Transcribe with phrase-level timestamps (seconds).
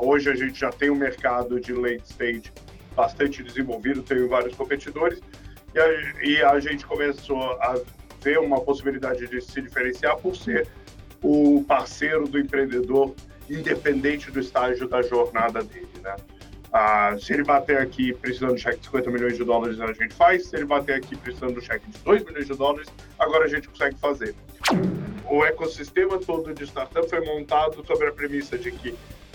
[0.00, 2.52] Hoje a gente já tem um mercado de late stage
[2.94, 5.20] bastante desenvolvido, tem vários competidores,
[5.74, 5.86] e a,
[6.22, 7.80] e a gente começou a
[8.22, 10.68] ver uma possibilidade de se diferenciar por ser
[11.22, 13.14] o parceiro do empreendedor,
[13.48, 16.16] independente do estágio da jornada dele, né?
[16.72, 20.14] Ah, se ele bater aqui precisando de cheque de 50 milhões de dólares, a gente
[20.14, 20.46] faz.
[20.46, 22.88] Se ele bater aqui precisando de cheque de 2 milhões de dólares,
[23.18, 24.36] agora a gente consegue fazer.
[25.28, 28.94] O ecossistema todo de startup foi montado sobre a premissa de que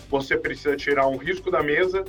[0.10, 2.06] você precisa tirar um risco da mesa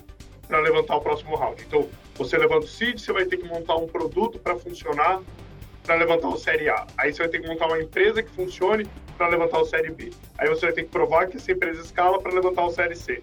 [0.46, 1.62] para levantar o próximo round.
[1.66, 5.20] Então, você levanta o seed, você vai ter que montar um produto para funcionar
[5.86, 6.84] para levantar o série A.
[6.98, 8.86] Aí você vai ter que montar uma empresa que funcione
[9.16, 10.10] para levantar o série B.
[10.36, 13.22] Aí você vai ter que provar que essa empresa escala para levantar o série C.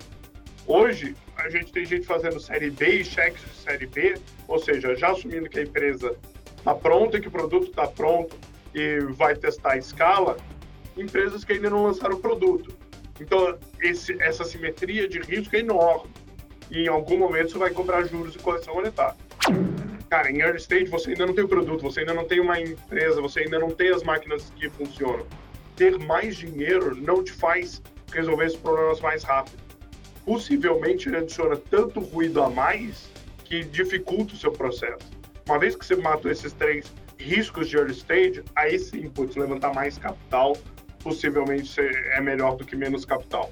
[0.65, 4.15] Hoje, a gente tem gente fazendo série B e cheques de série B,
[4.47, 6.15] ou seja, já assumindo que a empresa
[6.57, 8.35] está pronta, que o produto está pronto
[8.73, 10.37] e vai testar a escala,
[10.95, 12.73] empresas que ainda não lançaram o produto.
[13.23, 16.11] Então, esse, essa simetria de risco é enorme.
[16.69, 19.17] E em algum momento você vai cobrar juros e correção monetária.
[20.09, 22.59] Cara, em early stage você ainda não tem o produto, você ainda não tem uma
[22.59, 25.25] empresa, você ainda não tem as máquinas que funcionam.
[25.75, 29.63] Ter mais dinheiro não te faz resolver esses problemas mais rápido
[30.25, 33.09] possivelmente ele adiciona tanto ruído a mais
[33.43, 35.11] que dificulta o seu processo.
[35.45, 39.73] Uma vez que você matou esses três riscos de early stage, aí sim, putz, levantar
[39.73, 40.57] mais capital
[41.03, 43.51] possivelmente é melhor do que menos capital.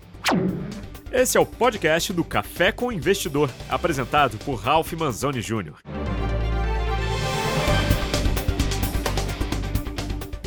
[1.11, 5.73] Esse é o podcast do Café com Investidor, apresentado por Ralph Manzoni Jr.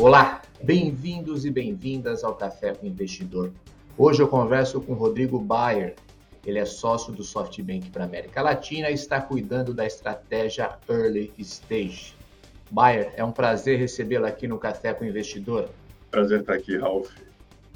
[0.00, 3.52] Olá, bem-vindos e bem-vindas ao Café com Investidor.
[3.96, 5.94] Hoje eu converso com Rodrigo Bayer,
[6.46, 12.14] ele é sócio do SoftBank para América Latina e está cuidando da estratégia Early Stage.
[12.70, 15.68] Bayer, é um prazer recebê-lo aqui no Café com o Investidor.
[16.14, 17.10] Prazer estar aqui, Ralph.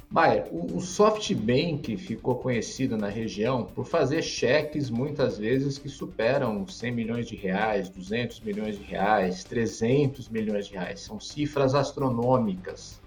[0.09, 6.91] Bayer, o SoftBank ficou conhecido na região por fazer cheques muitas vezes que superam 100
[6.93, 11.01] milhões de reais, 200 milhões de reais, 300 milhões de reais.
[11.01, 13.01] São cifras astronômicas.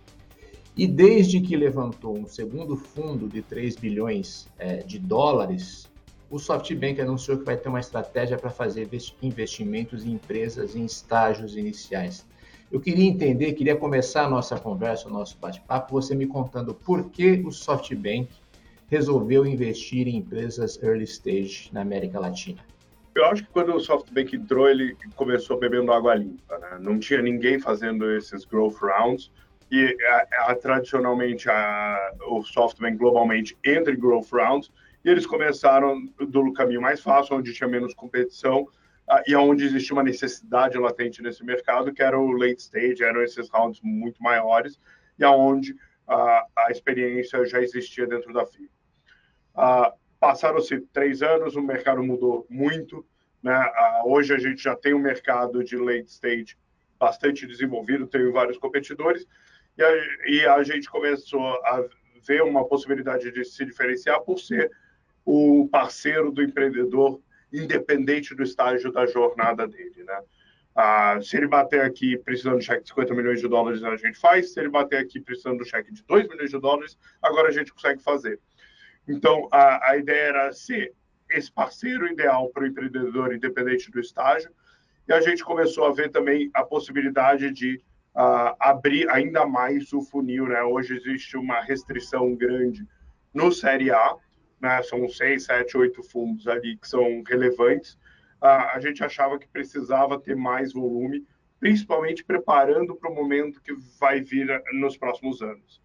[0.76, 5.90] E desde que levantou um segundo fundo de 3 bilhões é, de dólares,
[6.30, 8.86] o SoftBank anunciou que vai ter uma estratégia para fazer
[9.22, 12.26] investimentos em empresas em estágios iniciais.
[12.72, 17.10] Eu queria entender, queria começar a nossa conversa, o nosso bate-papo, você me contando por
[17.10, 18.30] que o SoftBank
[18.88, 22.62] resolveu investir em empresas early stage na América Latina.
[23.14, 26.58] Eu acho que quando o SoftBank entrou, ele começou bebendo água limpa.
[26.58, 26.78] Né?
[26.80, 29.30] Não tinha ninguém fazendo esses growth rounds
[29.70, 34.70] e a, a, tradicionalmente a, o SoftBank globalmente entra em growth rounds
[35.04, 38.66] e eles começaram do caminho mais fácil, onde tinha menos competição
[39.26, 43.48] e onde existia uma necessidade latente nesse mercado, que era o late stage, eram esses
[43.50, 44.78] rounds muito maiores
[45.18, 48.68] e aonde uh, a experiência já existia dentro da FIA.
[49.54, 53.04] Uh, Passaram-se três anos, o mercado mudou muito.
[53.42, 53.60] Né?
[54.04, 56.56] hoje a gente já tem um mercado de late stage
[56.96, 59.26] bastante desenvolvido, tem vários competidores,
[59.76, 59.90] e a,
[60.28, 61.84] e a gente começou a
[62.24, 64.70] ver uma possibilidade de se diferenciar por ser
[65.24, 67.20] o parceiro do empreendedor,
[67.52, 70.20] independente do estágio da jornada dele, né?
[70.74, 74.18] Ah, se ele bater aqui precisando de cheque de 50 milhões de dólares, a gente
[74.18, 74.52] faz.
[74.52, 77.72] Se ele bater aqui precisando do cheque de 2 milhões de dólares, agora a gente
[77.72, 78.40] consegue fazer.
[79.06, 80.94] Então, a, a ideia era ser
[81.30, 84.50] esse parceiro ideal para o empreendedor, independente do estágio.
[85.06, 87.76] E a gente começou a ver também a possibilidade de
[88.14, 90.46] uh, abrir ainda mais o funil.
[90.46, 90.62] Né?
[90.62, 92.86] Hoje existe uma restrição grande
[93.34, 94.16] no Série A,
[94.62, 94.82] né?
[94.82, 97.94] são seis, sete, oito fundos ali que são relevantes.
[98.40, 101.26] Uh, a gente achava que precisava ter mais volume,
[101.60, 105.80] principalmente preparando para o momento que vai vir nos próximos anos,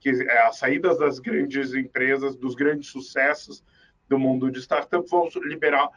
[0.00, 3.62] que é as saídas das grandes empresas, dos grandes sucessos
[4.08, 5.88] do mundo de startup vão liberar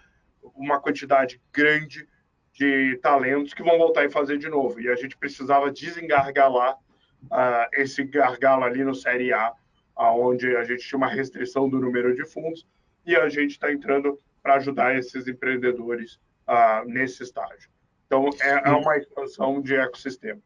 [0.56, 2.08] uma quantidade grande
[2.54, 4.80] de talentos que vão voltar e fazer de novo.
[4.80, 9.52] E a gente precisava desengargalar uh, esse gargalo ali no Série A,
[9.98, 12.66] onde a gente tinha uma restrição do número de fundos,
[13.06, 17.70] e a gente está entrando para ajudar esses empreendedores uh, nesse estágio.
[18.06, 20.40] Então, é, é, uma expansão de ecossistema.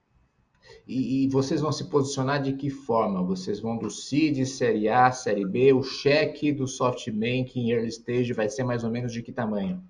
[0.88, 3.24] E, e, vocês vão se posicionar de que forma?
[3.24, 5.74] Vocês vão do CID, Série A, Série B?
[5.74, 9.84] O cheque do SoftBank em early stage vai ser mais ou menos de que tamanho?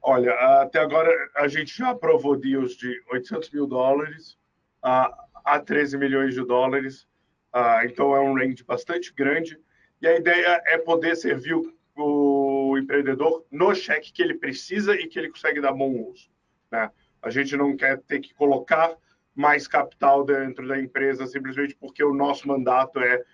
[0.00, 4.38] Olha, até agora a gente já aprovou deals de 800 mil dólares
[4.82, 5.12] a,
[5.44, 7.06] a 13 milhões de dólares,
[7.54, 9.58] uh, então é um range bastante grande.
[10.00, 11.54] E a ideia é poder servir
[11.96, 16.30] o, empreendedor no cheque que ele precisa e que ele consegue dar bom uso.
[16.70, 16.90] Né?
[17.20, 18.96] A gente não quer ter que colocar
[19.34, 23.24] mais capital dentro da empresa simplesmente porque o nosso mandato é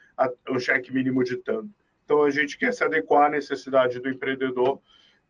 [0.48, 1.70] o cheque mínimo de tanto.
[2.04, 4.80] Então a gente quer se adequar à necessidade do empreendedor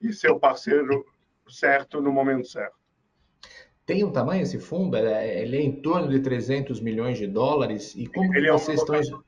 [0.01, 1.05] e ser o parceiro
[1.49, 2.84] certo no momento certo.
[3.87, 4.97] Tem um tamanho esse fundo?
[4.97, 7.95] É, ele é em torno de 300 milhões de dólares?
[7.95, 9.25] E como ele vocês é estão...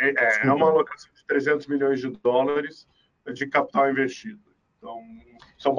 [0.00, 2.86] É, é, é uma alocação de 300 milhões de dólares
[3.32, 4.40] de capital investido.
[4.78, 5.00] Então,
[5.58, 5.74] são,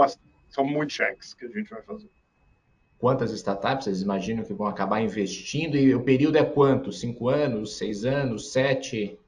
[0.50, 2.10] são muitos cheques que a gente vai fazer.
[2.98, 5.76] Quantas startups vocês imaginam que vão acabar investindo?
[5.76, 6.92] E o período é quanto?
[6.92, 7.78] Cinco anos?
[7.78, 8.52] Seis anos?
[8.52, 9.20] Sete?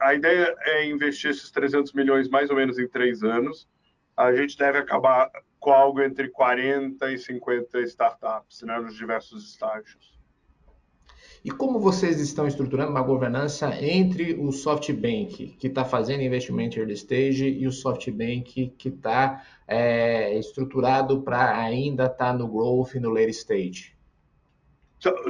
[0.00, 3.68] A ideia é investir esses 300 milhões mais ou menos em três anos.
[4.16, 5.30] A gente deve acabar
[5.64, 10.12] com algo entre 40 e 50 startups né, nos diversos estágios.
[11.42, 16.92] E como vocês estão estruturando uma governança entre o SoftBank, que está fazendo investimento early
[16.92, 23.08] stage, e o SoftBank, que está é, estruturado para ainda estar tá no growth no
[23.08, 23.96] late stage?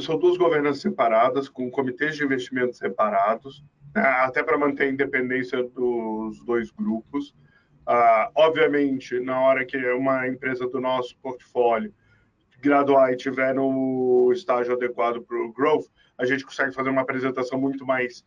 [0.00, 3.64] São duas governanças separadas, com comitês de investimento separados,
[3.94, 7.32] né, até para manter a independência dos dois grupos.
[7.86, 11.92] Uh, obviamente, na hora que uma empresa do nosso portfólio
[12.64, 15.86] graduar e tiver no estágio adequado para o growth,
[16.16, 18.24] a gente consegue fazer uma apresentação muito mais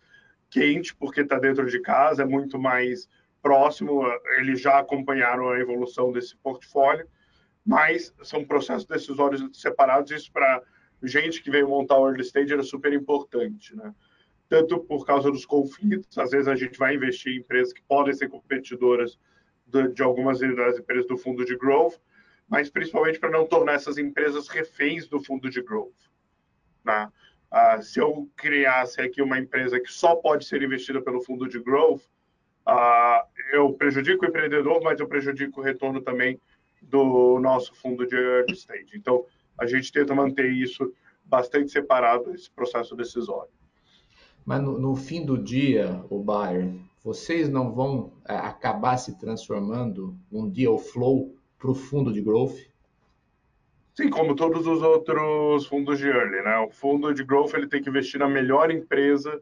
[0.50, 3.10] quente, porque está dentro de casa, é muito mais
[3.42, 4.04] próximo,
[4.38, 7.08] eles já acompanharam a evolução desse portfólio,
[7.66, 10.62] mas são processos decisórios separados, isso para
[11.04, 13.94] gente que veio montar o early stage era super importante, né?
[14.50, 18.14] Tanto por causa dos conflitos, às vezes a gente vai investir em empresas que podem
[18.14, 19.20] ser competidoras
[19.68, 21.96] de, algumas das empresas do fundo de growth,
[22.48, 25.92] mas principalmente para não tornar essas empresas reféns do fundo de growth.
[26.84, 27.12] Né?
[27.52, 31.60] Uh, se eu criasse aqui uma empresa que só pode ser investida pelo fundo de
[31.60, 32.02] growth,
[32.68, 36.40] uh, eu prejudico o empreendedor, mas eu prejudico o retorno também
[36.82, 38.92] do nosso fundo de early stage.
[38.96, 39.26] Então,
[39.58, 40.94] a gente tenta manter isso
[41.26, 43.52] bastante separado, esse processo decisório.
[44.46, 46.74] Mas no, no fim do dia, o Bayer,
[47.08, 52.58] vocês não vão é, acabar se transformando um deal flow para o fundo de growth?
[53.96, 56.58] Sim, como todos os outros fundos de early, né?
[56.60, 59.42] O fundo de growth ele tem que investir na melhor empresa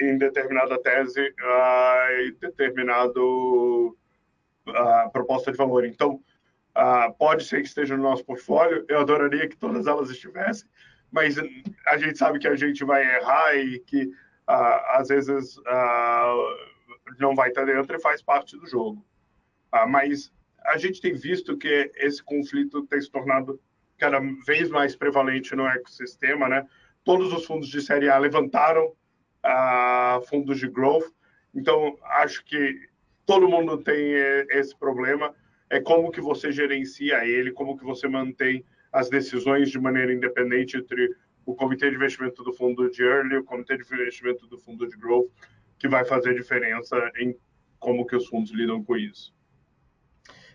[0.00, 3.94] em determinada tese uh, e determinado
[4.66, 5.84] uh, proposta de valor.
[5.84, 6.14] Então,
[6.74, 8.86] uh, pode ser que esteja no nosso portfólio.
[8.88, 10.66] Eu adoraria que todas elas estivessem,
[11.12, 11.36] mas
[11.86, 14.10] a gente sabe que a gente vai errar e que
[14.46, 15.56] às vezes
[17.18, 19.04] não vai estar dentro e faz parte do jogo.
[19.88, 20.32] mas
[20.64, 23.60] a gente tem visto que esse conflito tem se tornado
[23.98, 26.66] cada vez mais prevalente no ecossistema, né?
[27.04, 31.10] Todos os fundos de série A levantaram uh, fundos de growth,
[31.54, 32.88] então acho que
[33.26, 34.14] todo mundo tem
[34.50, 35.34] esse problema.
[35.68, 40.76] É como que você gerencia ele, como que você mantém as decisões de maneira independente
[40.76, 41.14] entre
[41.50, 44.96] o comitê de investimento do fundo de early, o comitê de investimento do fundo de
[44.96, 45.28] growth,
[45.78, 47.36] que vai fazer diferença em
[47.78, 49.34] como que os fundos lidam com isso.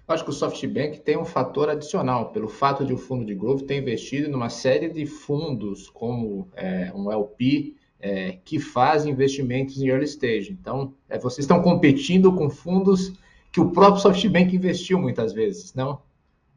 [0.08, 3.64] Acho que o SoftBank tem um fator adicional, pelo fato de o fundo de growth
[3.64, 9.88] ter investido numa série de fundos, como é, um LP, é, que faz investimentos em
[9.88, 10.52] early stage.
[10.52, 13.14] Então, é, vocês estão competindo com fundos
[13.52, 16.02] que o próprio SoftBank investiu muitas vezes, não?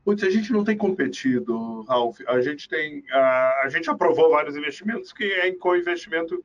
[0.05, 2.21] Putz, a gente não tem competido, Ralph.
[2.27, 6.43] A gente tem, a, a gente aprovou vários investimentos que é em co-investimento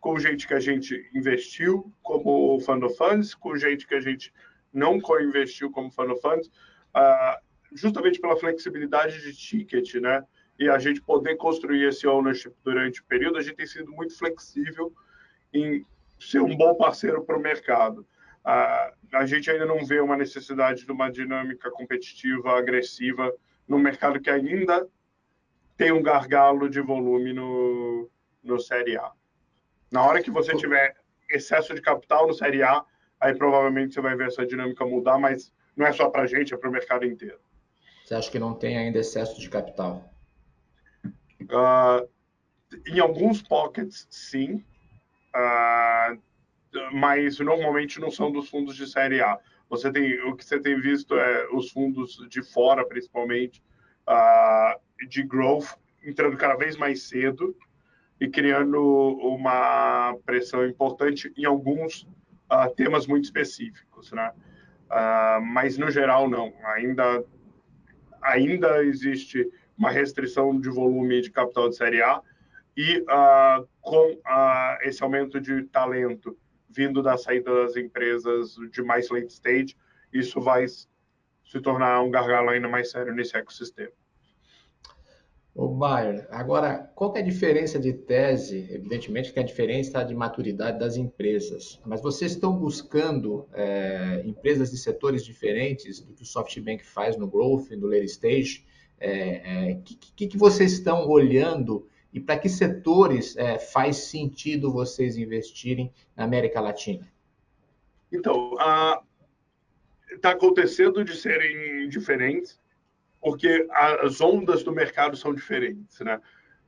[0.00, 4.32] com gente que a gente investiu, como Fund of Funds, com gente que a gente
[4.72, 6.48] não co-investiu como Fund of Funds,
[6.94, 7.40] uh,
[7.72, 10.22] justamente pela flexibilidade de ticket, né?
[10.58, 14.16] E a gente poder construir esse ownership durante o período, a gente tem sido muito
[14.16, 14.92] flexível
[15.52, 15.84] em
[16.18, 18.06] ser um bom parceiro para o mercado.
[18.46, 23.34] Uh, a gente ainda não vê uma necessidade de uma dinâmica competitiva agressiva
[23.66, 24.86] no mercado que ainda
[25.76, 28.08] tem um gargalo de volume no,
[28.44, 29.10] no Série A.
[29.90, 30.94] Na hora que você tiver
[31.28, 32.84] excesso de capital no Série A,
[33.18, 36.54] aí provavelmente você vai ver essa dinâmica mudar, mas não é só para a gente,
[36.54, 37.40] é para o mercado inteiro.
[38.04, 40.08] Você acha que não tem ainda excesso de capital?
[41.04, 42.08] Uh,
[42.86, 44.64] em alguns pockets, sim,
[45.34, 46.16] uh,
[46.92, 49.38] mas normalmente não são dos fundos de série A.
[49.68, 53.62] Você tem o que você tem visto é os fundos de fora, principalmente
[54.08, 57.56] uh, de growth, entrando cada vez mais cedo
[58.20, 58.80] e criando
[59.18, 62.02] uma pressão importante em alguns
[62.50, 64.32] uh, temas muito específicos, né?
[64.90, 67.24] Uh, mas no geral não, ainda
[68.22, 72.22] ainda existe uma restrição de volume de capital de série A
[72.76, 74.18] e uh, com
[74.82, 76.36] esse aumento de talento
[76.76, 79.76] vindo da saída das empresas de mais late stage,
[80.12, 83.92] isso vai se tornar um gargalo ainda mais sério nesse ecossistema.
[85.54, 88.68] O Bayer, agora, qual é a diferença de tese?
[88.70, 94.70] Evidentemente que a diferença está de maturidade das empresas, mas vocês estão buscando é, empresas
[94.70, 98.66] de setores diferentes do que o SoftBank faz no Growth, no Later Stage?
[98.66, 104.72] O é, é, que, que, vocês estão olhando e para que setores é, faz sentido
[104.72, 107.06] vocês investirem na América Latina?
[108.10, 108.54] Então,
[110.10, 112.58] está acontecendo de serem diferentes
[113.20, 116.18] porque as ondas do mercado são diferentes, né?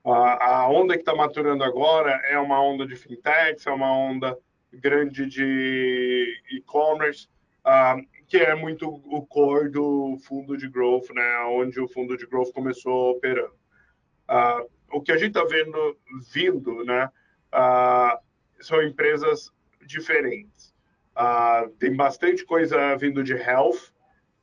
[0.04, 4.36] A, a onda que está maturando agora é uma onda de fintechs, é uma onda
[4.70, 7.26] grande de e-commerce,
[7.64, 11.38] uh, que é muito o core do fundo de growth, né?
[11.52, 13.54] Onde o fundo de growth começou operando.
[14.28, 15.96] Uh, o que a gente está vendo
[16.32, 17.10] vindo, né?
[18.60, 19.52] São empresas
[19.86, 20.74] diferentes.
[21.78, 23.92] tem bastante coisa vindo de health,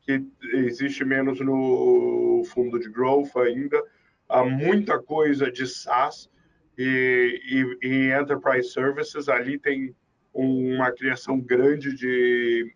[0.02, 0.24] que
[0.54, 3.82] existe menos no fundo de growth ainda.
[4.30, 6.30] Há muita coisa de SaaS
[6.78, 9.30] e, e, e Enterprise Services.
[9.30, 9.96] Ali tem
[10.34, 12.74] uma criação grande de,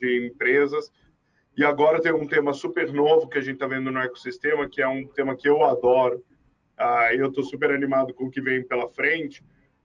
[0.00, 0.90] de empresas.
[1.56, 4.80] E agora tem um tema super novo que a gente está vendo no ecossistema, que
[4.80, 6.24] é um tema que eu adoro.
[6.78, 9.44] Uh, eu estou super animado com o que vem pela frente,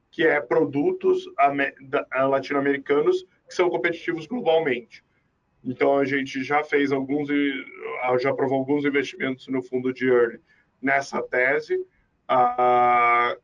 [0.09, 1.25] que é produtos
[2.13, 5.03] latino-americanos que são competitivos globalmente.
[5.63, 7.29] Então a gente já fez alguns,
[8.03, 10.39] ah, já aprovou alguns investimentos no fundo de early
[10.81, 11.77] nessa tese.
[12.27, 13.35] Ah,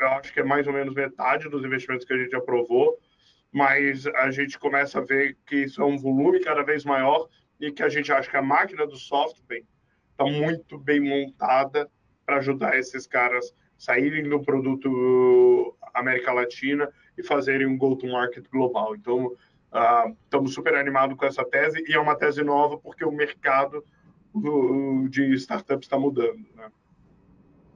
[0.00, 2.98] eu acho que é mais ou menos metade dos investimentos que a gente aprovou,
[3.50, 7.28] mas a gente começa a ver que isso é um volume cada vez maior
[7.60, 9.62] e que a gente acha que a máquina do software
[10.10, 11.90] está muito bem montada
[12.24, 18.94] para ajudar esses caras saírem do produto América Latina e fazerem um go-to-market global.
[18.94, 19.34] Então,
[19.74, 23.84] Uh, estamos super animados com essa tese e é uma tese nova porque o mercado
[24.32, 26.46] do, de startups está mudando.
[26.54, 26.70] Né?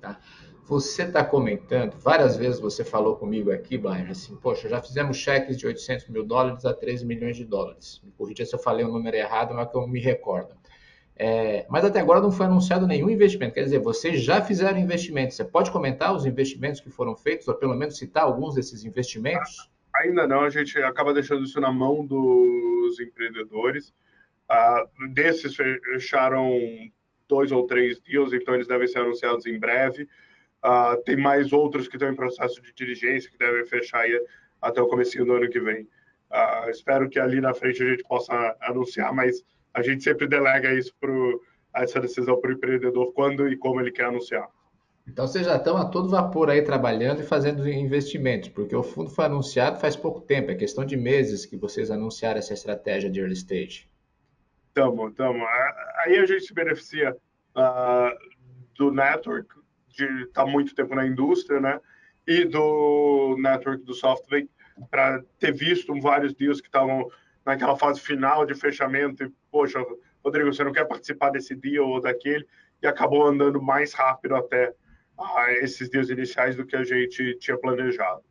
[0.01, 0.21] Tá.
[0.65, 5.59] Você está comentando, várias vezes você falou comigo aqui, Brian, assim, poxa, já fizemos cheques
[5.59, 8.01] de 800 mil dólares a 13 milhões de dólares.
[8.05, 10.55] Me corrija se eu falei o número errado, mas que eu me recordo.
[11.21, 13.55] É, mas até agora não foi anunciado nenhum investimento.
[13.55, 15.37] Quer dizer, vocês já fizeram investimentos.
[15.37, 19.69] Você pode comentar os investimentos que foram feitos, ou pelo menos citar alguns desses investimentos?
[19.97, 23.93] Ainda não, a gente acaba deixando isso na mão dos empreendedores.
[24.49, 26.57] Uh, desses fecharam
[27.29, 30.09] dois ou três deals, então eles devem ser anunciados em breve.
[30.65, 34.05] Uh, tem mais outros que estão em processo de diligência que devem fechar
[34.63, 35.83] até o começo do ano que vem.
[36.31, 39.45] Uh, espero que ali na frente a gente possa anunciar, mas
[39.75, 41.43] a gente sempre delega isso pro,
[41.75, 44.49] essa decisão para o empreendedor quando e como ele quer anunciar.
[45.07, 49.09] Então vocês já estão a todo vapor aí trabalhando e fazendo investimentos, porque o fundo
[49.09, 53.19] foi anunciado faz pouco tempo, é questão de meses que vocês anunciaram essa estratégia de
[53.19, 53.89] early stage.
[54.69, 55.43] Estamos, estamos.
[56.05, 57.17] Aí a gente se beneficia
[57.57, 58.39] uh,
[58.77, 59.49] do network,
[59.89, 61.81] de estar tá muito tempo na indústria, né?
[62.27, 64.47] E do network do software,
[64.91, 67.11] para ter visto vários deals que estavam
[67.49, 69.83] naquela fase final de fechamento e, poxa,
[70.23, 72.47] Rodrigo, você não quer participar desse deal ou daquele,
[72.83, 74.75] e acabou andando mais rápido até
[75.19, 78.23] a esses dias iniciais do que a gente tinha planejado.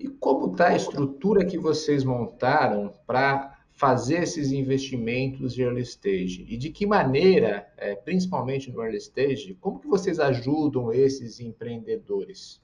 [0.00, 6.44] E como está a estrutura que vocês montaram para fazer esses investimentos de early stage?
[6.48, 12.60] E de que maneira, é, principalmente no early stage, como que vocês ajudam esses empreendedores?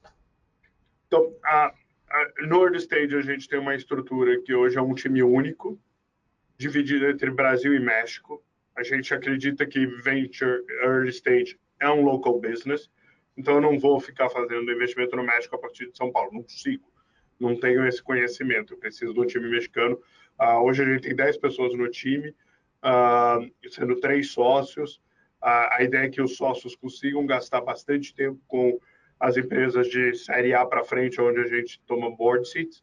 [1.06, 1.72] Então, a,
[2.46, 5.78] no early stage a gente tem uma estrutura que hoje é um time único,
[6.56, 8.42] dividido entre Brasil e México.
[8.76, 12.90] A gente acredita que venture early stage é um local business,
[13.36, 16.42] então eu não vou ficar fazendo investimento no México a partir de São Paulo, não
[16.42, 16.90] consigo,
[17.38, 20.00] não tenho esse conhecimento, eu preciso do time mexicano.
[20.40, 22.34] Uh, hoje a gente tem 10 pessoas no time,
[22.82, 24.96] uh, sendo três sócios.
[25.42, 28.78] Uh, a ideia é que os sócios consigam gastar bastante tempo com
[29.18, 32.82] as empresas de série A para frente, onde a gente toma board seats,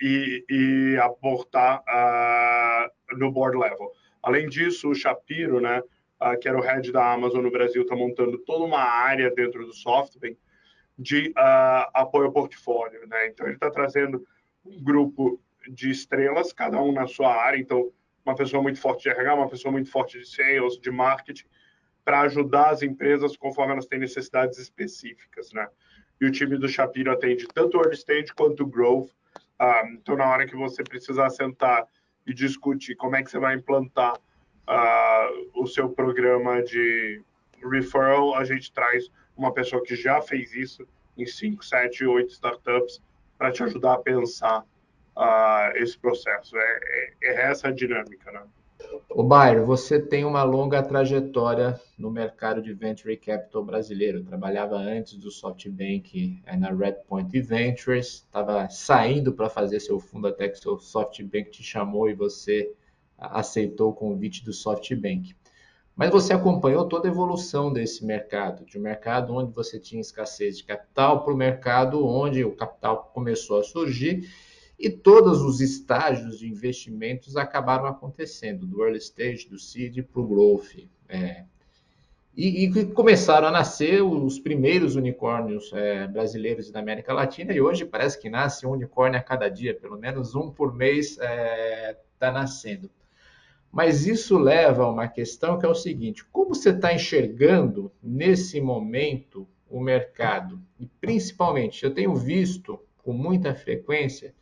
[0.00, 1.82] e, e aportar
[3.12, 3.90] no board level.
[4.24, 5.82] Além disso, o Shapiro, né,
[6.20, 9.66] uh, que era o head da Amazon no Brasil, está montando toda uma área dentro
[9.66, 10.36] do software
[10.98, 13.06] de uh, apoio ao portfólio.
[13.06, 13.28] Né?
[13.28, 14.26] Então, ele está trazendo
[14.64, 17.58] um grupo de estrelas, cada um na sua área.
[17.58, 17.92] Então,
[18.24, 21.44] uma pessoa muito forte de RH, uma pessoa muito forte de sales, de marketing,
[22.04, 25.52] para ajudar as empresas conforme elas têm necessidades específicas.
[25.52, 25.66] Né?
[26.20, 29.10] E o time do Shapiro atende tanto early stage quanto o growth.
[29.60, 31.86] Uh, então, na hora que você precisar sentar
[32.26, 37.22] e discutir como é que você vai implantar uh, o seu programa de
[37.70, 43.02] referral, a gente traz uma pessoa que já fez isso em 5, 7, 8 startups
[43.38, 44.64] para te ajudar a pensar
[45.16, 46.56] uh, esse processo.
[46.56, 48.42] É, é, é, essa a dinâmica, né?
[49.10, 54.24] O Bairro, você tem uma longa trajetória no mercado de venture capital brasileiro.
[54.24, 60.68] Trabalhava antes do SoftBank na Redpoint Ventures, estava saindo para fazer seu fundo até que
[60.68, 62.72] o SoftBank te chamou e você
[63.16, 65.36] aceitou o convite do SoftBank.
[65.94, 70.58] Mas você acompanhou toda a evolução desse mercado, de um mercado onde você tinha escassez
[70.58, 74.28] de capital para o mercado onde o capital começou a surgir
[74.78, 80.26] e todos os estágios de investimentos acabaram acontecendo, do early stage, do seed para o
[80.26, 80.88] growth.
[81.08, 81.44] É.
[82.36, 87.84] E, e, começaram a nascer os primeiros unicórnios é, brasileiros da América Latina, e hoje
[87.84, 91.98] parece que nasce um unicórnio a cada dia, pelo menos um por mês está é,
[92.18, 92.90] tá nascendo.
[93.70, 98.60] Mas isso leva a uma questão que é o seguinte: como você está enxergando nesse
[98.60, 100.60] momento o mercado?
[100.78, 104.34] E principalmente, eu tenho visto com muita frequência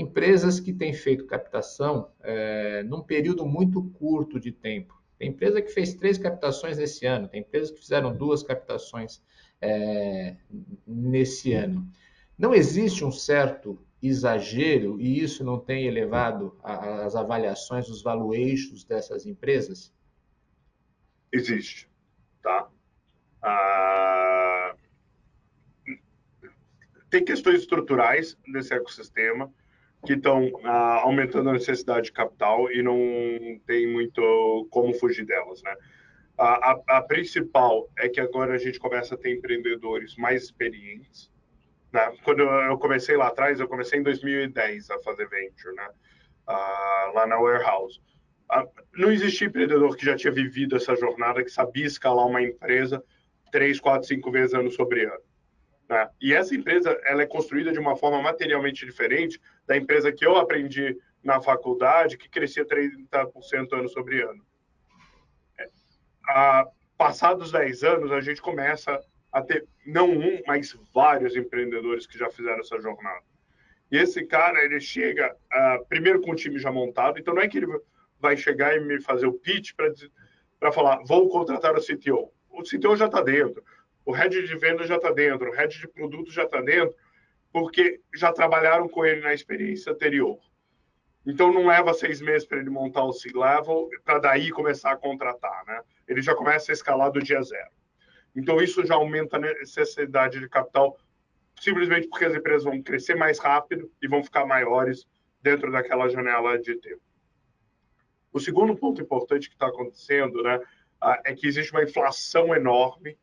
[0.00, 5.00] empresas que têm feito captação é, num período muito curto de tempo.
[5.18, 9.20] Tem empresa que fez três captações nesse ano, tem empresas que fizeram duas captações
[9.60, 10.36] é,
[10.86, 11.86] nesse ano.
[12.36, 18.84] Não existe um certo exagero e isso não tem elevado a, as avaliações, os valuations
[18.84, 19.92] dessas empresas?
[21.32, 21.90] Existe,
[22.40, 22.70] tá?
[23.42, 24.74] Ah,
[27.10, 29.52] tem questões estruturais nesse ecossistema
[30.06, 32.96] que estão ah, aumentando a necessidade de capital e não
[33.66, 35.74] tem muito como fugir delas, né?
[36.36, 41.28] A, a, a, principal é que agora a gente começa a ter empreendedores mais experientes.
[41.92, 42.12] Né?
[42.22, 45.88] Quando eu comecei lá atrás, eu comecei em 2010 a fazer venture, né?
[46.46, 48.00] Ah, lá na Warehouse.
[48.48, 48.64] Ah,
[48.94, 53.02] não existia empreendedor que já tinha vivido essa jornada, que sabia escalar uma empresa
[53.50, 55.27] três, quatro, cinco vezes ano sobre ano.
[55.88, 56.08] Né?
[56.20, 60.36] E essa empresa ela é construída de uma forma materialmente diferente da empresa que eu
[60.36, 64.44] aprendi na faculdade, que crescia 30% ano sobre ano.
[65.58, 65.68] É,
[66.28, 66.66] a,
[66.96, 69.00] passados 10 anos, a gente começa
[69.32, 73.22] a ter não um, mas vários empreendedores que já fizeram essa jornada.
[73.90, 77.48] E esse cara, ele chega uh, primeiro com o time já montado, então não é
[77.48, 77.66] que ele
[78.20, 79.72] vai chegar e me fazer o pitch
[80.58, 82.30] para falar, vou contratar o CTO.
[82.50, 83.62] O CTO já está dentro
[84.08, 86.96] o head de venda já está dentro, o head de produto já está dentro,
[87.52, 90.38] porque já trabalharam com ele na experiência anterior.
[91.26, 95.62] Então não leva seis meses para ele montar o C-level para daí começar a contratar,
[95.66, 95.82] né?
[96.08, 97.68] Ele já começa a escalar do dia zero.
[98.34, 100.98] Então isso já aumenta a necessidade de capital,
[101.60, 105.06] simplesmente porque as empresas vão crescer mais rápido e vão ficar maiores
[105.42, 107.02] dentro daquela janela de tempo.
[108.32, 110.58] O segundo ponto importante que está acontecendo, né,
[111.26, 113.18] é que existe uma inflação enorme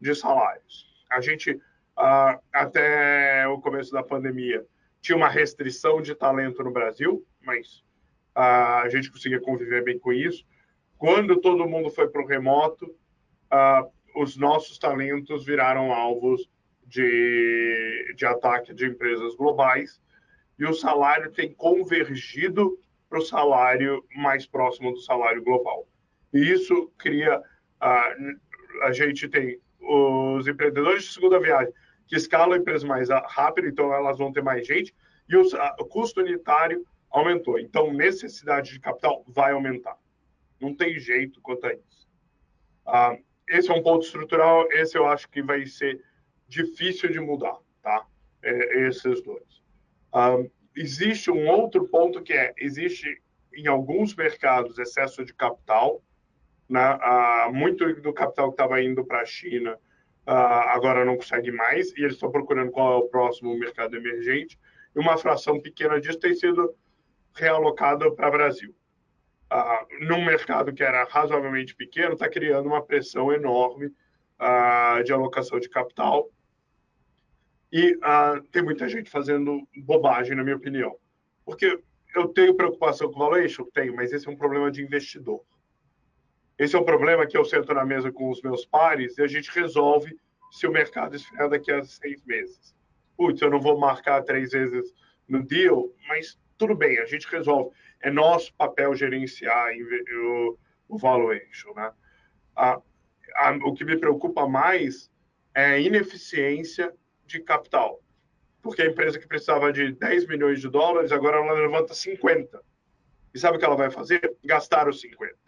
[0.00, 0.86] de salários.
[1.10, 1.60] A gente,
[1.96, 4.64] ah, até o começo da pandemia,
[5.00, 7.82] tinha uma restrição de talento no Brasil, mas
[8.34, 10.44] ah, a gente conseguia conviver bem com isso.
[10.96, 12.94] Quando todo mundo foi para o remoto,
[13.50, 16.48] ah, os nossos talentos viraram alvos
[16.86, 20.00] de, de ataque de empresas globais
[20.58, 25.86] e o salário tem convergido para o salário mais próximo do salário global.
[26.32, 27.40] E isso cria.
[27.80, 31.72] a gente tem os empreendedores de segunda viagem
[32.06, 34.94] que escalam a empresa mais rápido, então elas vão ter mais gente,
[35.28, 35.42] e o,
[35.78, 37.58] o custo unitário aumentou.
[37.58, 39.96] Então, necessidade de capital vai aumentar.
[40.60, 42.08] Não tem jeito quanto a isso.
[42.86, 43.16] Ah,
[43.48, 46.02] esse é um ponto estrutural, esse eu acho que vai ser
[46.46, 48.06] difícil de mudar, tá?
[48.42, 49.62] É, esses dois.
[50.12, 50.38] Ah,
[50.74, 53.22] existe um outro ponto que é, existe
[53.54, 56.02] em alguns mercados excesso de capital,
[56.68, 56.98] né?
[57.00, 59.78] Ah, muito do capital que estava indo para a China
[60.26, 64.58] ah, agora não consegue mais e eles estão procurando qual é o próximo mercado emergente.
[64.94, 66.74] E uma fração pequena disso tem sido
[67.34, 68.74] realocada para o Brasil.
[69.48, 73.90] Ah, num mercado que era razoavelmente pequeno, está criando uma pressão enorme
[74.38, 76.30] ah, de alocação de capital.
[77.72, 77.98] E
[78.50, 80.96] tem muita gente fazendo bobagem, na minha opinião.
[81.44, 81.78] Porque
[82.14, 83.64] eu tenho preocupação com o valuation?
[83.72, 85.42] Tenho, mas esse é um problema de investidor.
[86.58, 89.28] Esse é um problema que eu sento na mesa com os meus pares e a
[89.28, 90.18] gente resolve
[90.50, 92.74] se o mercado esfriar daqui a seis meses.
[93.16, 94.92] Putz, eu não vou marcar três vezes
[95.28, 97.70] no deal, mas tudo bem, a gente resolve.
[98.00, 101.72] É nosso papel gerenciar o, o valuation.
[101.74, 101.92] Né?
[102.56, 102.80] A,
[103.36, 105.10] a, o que me preocupa mais
[105.54, 106.92] é a ineficiência
[107.24, 108.00] de capital.
[108.60, 112.60] Porque a empresa que precisava de 10 milhões de dólares, agora ela levanta 50.
[113.32, 114.36] E sabe o que ela vai fazer?
[114.44, 115.47] Gastar os 50.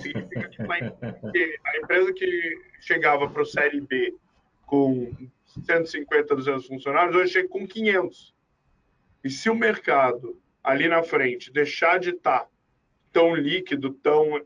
[0.00, 4.14] Significa que a empresa que chegava para o Série B
[4.64, 5.12] com
[5.64, 8.34] 150, 200 funcionários, hoje chega com 500.
[9.24, 12.48] E se o mercado ali na frente deixar de estar tá
[13.12, 14.44] tão líquido, tão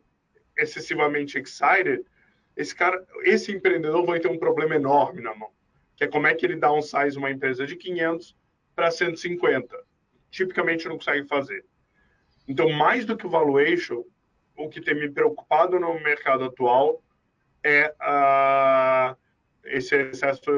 [0.57, 2.05] excessivamente excited,
[2.57, 5.51] esse cara, esse empreendedor vai ter um problema enorme na mão,
[5.97, 8.37] que é como é que ele dá um size uma empresa de 500
[8.75, 9.77] para 150.
[10.31, 11.65] Tipicamente não consegue fazer.
[12.47, 14.05] Então, mais do que o valuation,
[14.61, 17.03] o que tem me preocupado no mercado atual
[17.65, 19.17] é uh,
[19.65, 20.51] esse excesso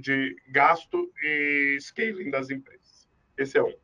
[0.00, 3.08] de gasto e scaling das empresas.
[3.36, 3.74] Esse é um.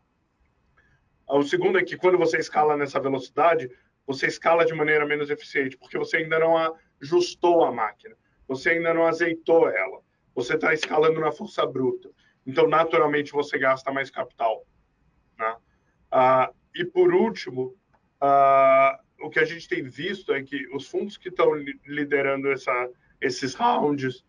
[1.29, 3.71] O segundo é que quando você escala nessa velocidade,
[4.07, 6.55] você escala de maneira menos eficiente, porque você ainda não
[7.03, 10.01] ajustou a máquina, você ainda não azeitou ela,
[10.35, 12.11] você está escalando na força bruta.
[12.47, 14.65] Então, naturalmente, você gasta mais capital.
[15.39, 15.57] Né?
[16.11, 17.77] Ah, e, por último,
[18.19, 21.55] ah, o que a gente tem visto é que os fundos que estão
[21.87, 24.25] liderando essa, esses rounds,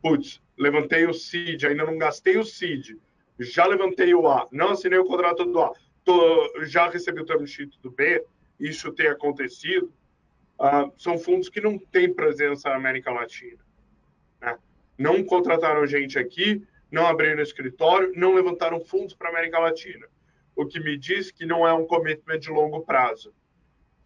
[0.00, 2.98] putz, levantei o CID, ainda não gastei o CID,
[3.38, 5.72] já levantei o A, não assinei o contrato do A,
[6.04, 8.24] tô, já recebi o term sheet do B,
[8.58, 9.92] isso tem acontecido,
[10.58, 13.64] uh, são fundos que não têm presença na América Latina.
[14.40, 14.58] Né?
[14.98, 20.06] Não contrataram gente aqui, não abriram escritório, não levantaram fundos para a América Latina.
[20.54, 23.34] O que me diz que não é um commitment de longo prazo.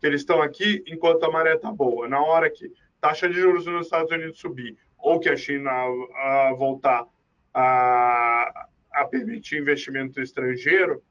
[0.01, 2.09] Que eles estão aqui enquanto a maré está boa.
[2.09, 6.57] Na hora que taxa de juros nos Estados Unidos subir ou que a China uh,
[6.57, 7.07] voltar
[7.55, 11.03] a, a permitir investimento estrangeiro,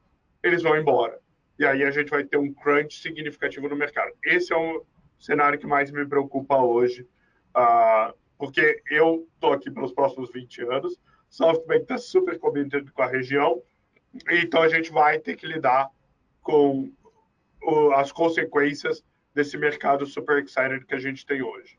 [0.42, 1.18] eles vão embora
[1.58, 4.12] e aí a gente vai ter um crunch significativo no mercado.
[4.24, 4.84] Esse é o
[5.18, 7.06] cenário que mais me preocupa hoje,
[7.56, 13.06] uh, porque eu estou aqui pelos próximos 20 anos, SoftBank está super committed com a
[13.06, 13.62] região,
[14.30, 15.90] então a gente vai ter que lidar
[16.42, 16.92] com
[17.66, 21.78] o, as consequências desse mercado super excited que a gente tem hoje.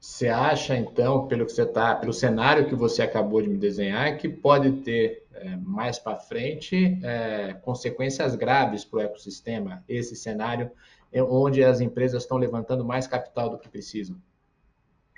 [0.00, 4.16] Você acha, então, pelo que você tá, pelo cenário que você acabou de me desenhar,
[4.16, 9.82] que pode ter é, mais para frente é, consequências graves para o ecossistema?
[9.88, 10.70] Esse cenário
[11.10, 14.16] é onde as empresas estão levantando mais capital do que precisam?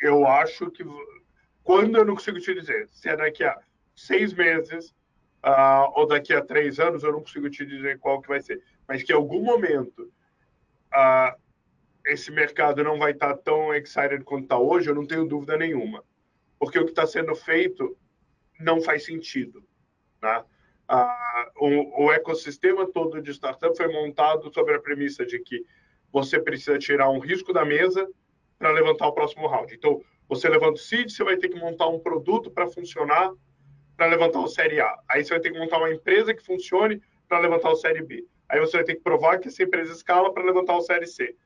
[0.00, 0.82] Eu acho que
[1.62, 3.58] quando eu não consigo te dizer, se é daqui a
[3.94, 4.94] seis meses
[5.44, 8.62] uh, ou daqui a três anos, eu não consigo te dizer qual que vai ser,
[8.90, 10.12] mas que em algum momento
[12.04, 16.02] esse mercado não vai estar tão excited quanto está hoje, eu não tenho dúvida nenhuma.
[16.58, 17.96] Porque o que está sendo feito
[18.58, 19.62] não faz sentido.
[20.20, 20.44] Né?
[21.56, 25.64] O, o, ecossistema todo de startup foi montado sobre a premissa de que
[26.10, 28.10] você precisa tirar um risco da mesa
[28.58, 29.72] para levantar o próximo round.
[29.72, 33.30] Então, você levanta o seed, você vai ter que montar um produto para funcionar
[33.96, 34.98] para levantar o série A.
[35.08, 38.26] Aí você vai ter que montar uma empresa que funcione para levantar o série B.
[38.50, 41.36] Aí você vai ter que provar que essa empresa escala para levantar o série C.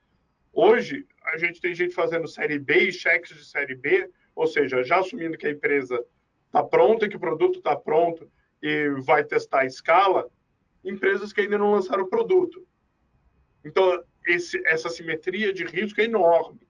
[0.55, 4.83] Hoje, a gente tem gente fazendo série B e cheques de série B, ou seja,
[4.83, 6.03] já assumindo que a empresa
[6.47, 8.27] está pronta, que o produto está pronto
[8.63, 10.31] e vai testar a escala,
[10.83, 12.67] empresas que ainda não lançaram o produto.
[13.63, 16.61] Então, esse, essa simetria de risco é enorme.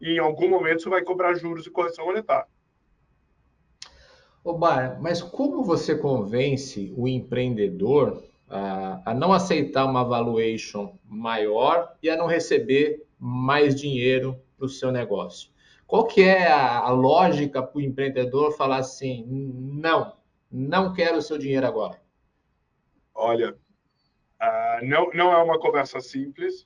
[0.00, 2.48] E em algum momento você vai cobrar juros e correção monetária.
[4.44, 12.10] Ô Bar, mas como você convence o empreendedor a, não aceitar uma valuation maior e
[12.10, 15.50] a não receber mais dinheiro para o seu negócio.
[15.86, 20.16] Qual que é a, a lógica para o empreendedor falar assim, não,
[20.50, 22.00] não quero o seu dinheiro agora?
[23.14, 26.62] Olha, uh, não, não é uma conversa simples,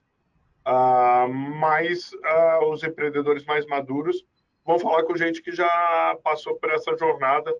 [0.66, 4.24] uh, mas uh, os empreendedores mais maduros
[4.64, 7.54] vão falar com gente que já passou por essa jornada,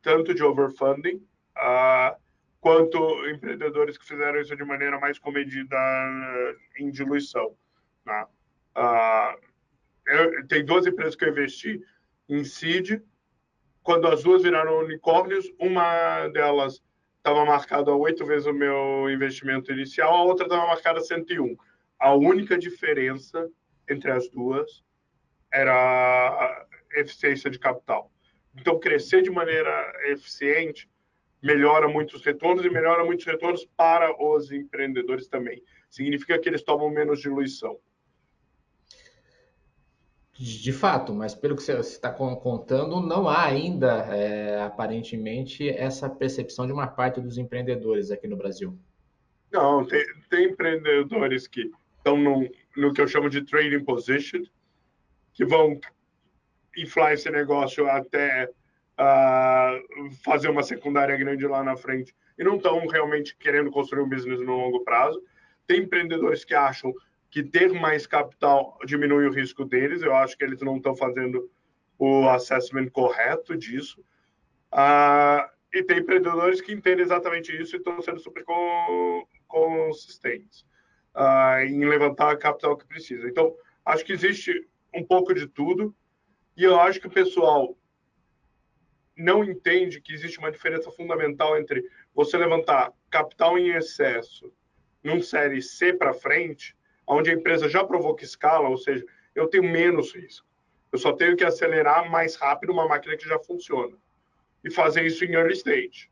[0.00, 1.22] tanto de overfunding,
[2.64, 5.76] quanto empreendedores que fizeram isso de maneira mais comedida
[6.78, 7.54] em diluição.
[8.06, 8.26] Né?
[8.74, 9.36] Ah,
[10.06, 11.78] eu, tem duas empresas que eu investi
[12.26, 13.02] em seed.
[13.82, 16.82] Quando as duas viraram unicórnios, uma delas
[17.18, 21.54] estava marcada a oito vezes o meu investimento inicial, a outra estava marcada a 101.
[21.98, 23.46] A única diferença
[23.90, 24.82] entre as duas
[25.52, 28.10] era a eficiência de capital.
[28.58, 29.70] Então, crescer de maneira
[30.06, 30.88] eficiente
[31.44, 35.62] melhora muitos retornos e melhora muitos retornos para os empreendedores também.
[35.90, 37.78] Significa que eles tomam menos diluição.
[40.32, 46.66] De fato, mas pelo que você está contando, não há ainda, é, aparentemente, essa percepção
[46.66, 48.76] de uma parte dos empreendedores aqui no Brasil.
[49.52, 54.42] Não, tem, tem empreendedores que estão no, no que eu chamo de trading position,
[55.34, 55.78] que vão
[56.76, 58.50] inflar esse negócio até
[58.98, 64.08] uh, fazer uma secundária grande lá na frente e não estão realmente querendo construir um
[64.08, 65.22] business no longo prazo.
[65.66, 66.92] Tem empreendedores que acham
[67.30, 70.02] que ter mais capital diminui o risco deles.
[70.02, 71.50] Eu acho que eles não estão fazendo
[71.98, 74.04] o assessment correto disso.
[74.70, 78.44] Ah, e tem empreendedores que entendem exatamente isso e estão sendo super
[79.48, 80.64] consistentes.
[81.14, 83.28] uh, em levantar a capital que precisa.
[83.28, 83.54] Então,
[83.84, 85.94] acho que existe um pouco de tudo
[86.56, 87.76] e eu acho que o pessoal
[89.16, 94.52] não entende que existe uma diferença fundamental entre você levantar capital em excesso
[95.02, 96.74] num série C para frente,
[97.06, 100.46] onde a empresa já provoca escala, ou seja, eu tenho menos risco.
[100.90, 103.96] Eu só tenho que acelerar mais rápido uma máquina que já funciona.
[104.64, 106.10] E fazer isso em early stage.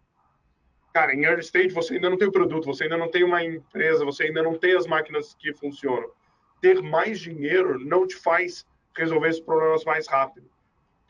[0.93, 3.43] Cara, em early stage você ainda não tem o produto, você ainda não tem uma
[3.43, 6.11] empresa, você ainda não tem as máquinas que funcionam.
[6.61, 10.52] Ter mais dinheiro não te faz resolver esses problemas mais rápido.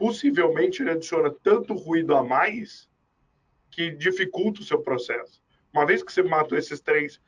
[0.03, 2.88] Possivelmente ele adiciona tanto ruído a mais
[3.71, 5.41] que dificulta o seu processo.
[5.73, 7.21] Uma vez que você matou esses três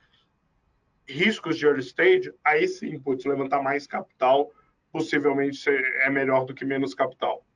[1.06, 4.50] riscos de early stage, aí sim, putz, levantar mais capital
[4.90, 7.46] possivelmente é melhor do que menos capital.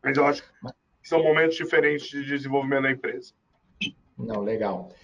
[0.00, 0.48] Mas eu acho que
[1.02, 3.34] são momentos diferentes de desenvolvimento da empresa.
[4.16, 4.94] Não, legal.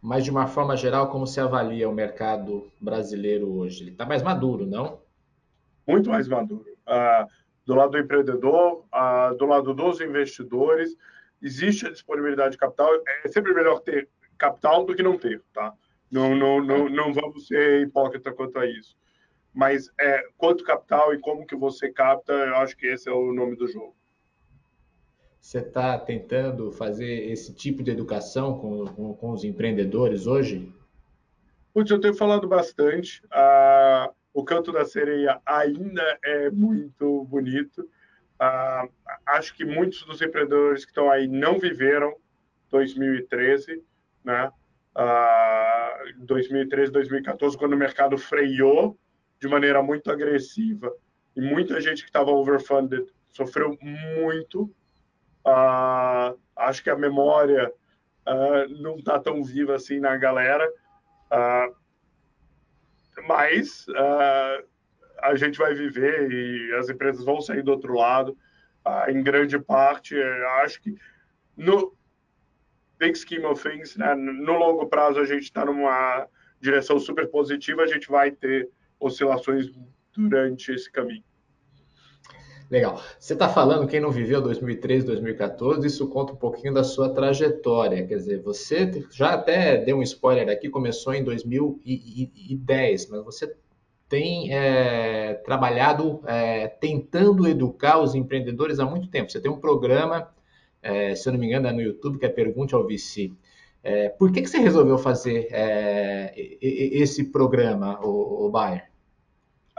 [0.00, 3.82] Mas de uma forma geral, como se avalia o mercado brasileiro hoje?
[3.82, 5.02] Ele está mais maduro, não?
[5.86, 6.64] Muito mais maduro.
[6.88, 8.84] Uh, do lado do empreendedor,
[9.38, 10.96] do lado dos investidores,
[11.42, 12.90] existe a disponibilidade de capital.
[13.24, 15.72] É sempre melhor ter capital do que não ter, tá?
[16.10, 18.96] Não, não, não, não vamos ser hipócrita quanto a isso
[19.54, 23.32] mas é, quanto capital e como que você capta, eu acho que esse é o
[23.32, 23.94] nome do jogo.
[25.40, 30.74] Você está tentando fazer esse tipo de educação com, com, com, os empreendedores hoje?
[31.72, 33.22] Putz, eu tenho falado bastante.
[33.30, 37.88] Ah, o Canto da Sereia ainda é muito bonito.
[38.38, 38.88] Ah,
[39.26, 42.12] acho que muitos dos empreendedores que estão aí não viveram
[42.68, 43.80] 2013,
[44.24, 44.50] né?
[44.92, 48.98] Ah, 2013, 2014, quando o mercado freou
[49.40, 50.92] de maneira muito agressiva
[51.36, 54.64] e muita gente que estava overfunded sofreu muito.
[55.46, 57.70] Uh, acho que a memória
[58.26, 61.76] uh, não está tão viva assim na galera, uh,
[63.26, 63.86] mas
[65.22, 68.36] a gente vai viver e as empresas vão sair do outro lado.
[69.08, 70.14] em grande parte,
[70.62, 70.94] acho que
[71.56, 71.96] no
[72.98, 76.26] big scheme of things, né, no longo prazo a gente está numa
[76.60, 78.68] direção super positiva, a gente vai ter
[79.00, 79.70] oscilações
[80.16, 81.24] durante esse caminho.
[82.70, 83.00] Legal.
[83.18, 88.06] Você está falando, quem não viveu 2013, 2014, isso conta um pouquinho da sua trajetória.
[88.06, 93.54] Quer dizer, você já até deu um spoiler aqui, começou em 2010, mas você
[94.08, 99.30] tem é, trabalhado é, tentando educar os empreendedores há muito tempo.
[99.30, 100.28] Você tem um programa,
[100.82, 103.32] é, se eu não me engano, é no YouTube, que é Pergunte ao VC.
[103.82, 108.93] É, por que, que você resolveu fazer é, esse programa, o, o Bayer?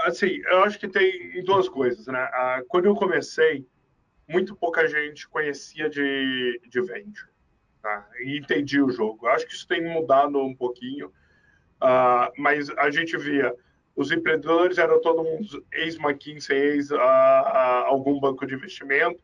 [0.06, 2.30] Assim, eu acho que tem duas coisas, né?
[2.68, 3.68] Quando eu comecei,
[4.28, 7.30] muito pouca gente conhecia de, de venture
[7.82, 8.08] tá?
[8.20, 9.26] e entendia o jogo.
[9.26, 13.54] Eu acho que isso tem mudado um pouquinho, uh, mas a gente via
[13.96, 16.98] os empreendedores eram todo mundo ex-McKinsey, ex uh,
[17.86, 19.24] algum banco de investimento,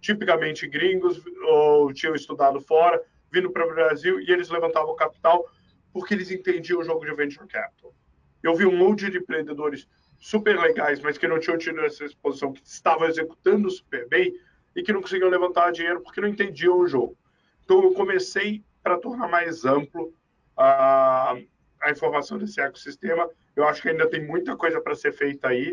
[0.00, 5.44] tipicamente gringos ou tinham estudado fora, vindo para o Brasil e eles levantavam capital
[5.92, 7.94] porque eles entendiam o jogo de venture capital.
[8.42, 9.86] Eu vi um monte de empreendedores
[10.22, 14.32] super legais, mas que não tinham tido essa exposição, que estavam executando super bem
[14.74, 17.18] e que não conseguiam levantar dinheiro porque não entendiam o jogo.
[17.64, 20.14] Então eu comecei para tornar mais amplo
[20.56, 21.36] a,
[21.80, 23.28] a informação desse ecossistema.
[23.56, 25.72] Eu acho que ainda tem muita coisa para ser feita aí.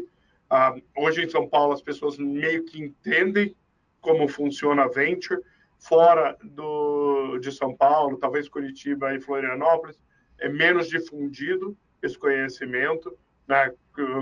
[0.52, 3.56] Uh, hoje em São Paulo as pessoas meio que entendem
[4.02, 5.40] como funciona a venture,
[5.78, 10.00] fora do, de São Paulo, talvez Curitiba e Florianópolis,
[10.40, 13.16] é menos difundido esse conhecimento,
[13.48, 13.72] né?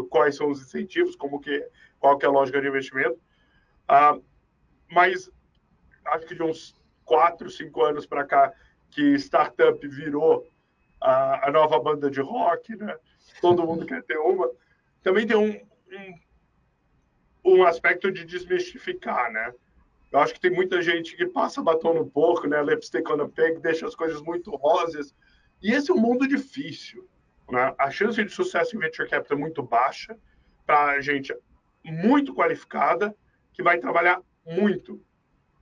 [0.09, 1.67] Quais são os incentivos, como que,
[1.99, 3.19] qual que é a lógica de investimento.
[3.87, 4.17] Ah,
[4.91, 5.29] mas
[6.05, 8.53] acho que de uns quatro, cinco anos para cá,
[8.89, 10.47] que startup virou
[11.01, 12.95] a, a, nova banda de rock, né?
[13.41, 14.49] todo mundo quer ter uma,
[15.03, 15.51] também tem um,
[17.45, 19.53] um, um aspecto de desmistificar, né?
[20.11, 22.63] Eu acho que tem muita gente que passa batom no porco, né?
[22.63, 25.13] Lipstick on a pig, deixa as coisas muito rosas.
[25.61, 27.07] E esse é um mundo difícil.
[27.49, 27.73] Né?
[27.77, 30.17] A chance de sucesso em venture capital é muito baixa
[30.65, 31.33] para gente
[31.83, 33.15] muito qualificada
[33.53, 35.01] que vai trabalhar muito.